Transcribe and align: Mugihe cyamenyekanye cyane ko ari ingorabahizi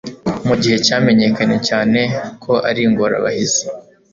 Mugihe 0.47 0.77
cyamenyekanye 0.85 1.57
cyane 1.67 1.99
ko 2.43 2.53
ari 2.69 2.81
ingorabahizi 2.87 3.63